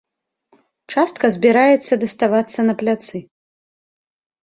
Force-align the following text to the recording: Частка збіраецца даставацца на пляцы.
Частка 0.93 1.25
збіраецца 1.37 2.01
даставацца 2.07 2.59
на 2.73 2.79
пляцы. 2.83 3.17